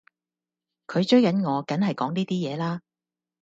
[0.87, 2.81] 佢追緊我,緊係講呢啲嘢啦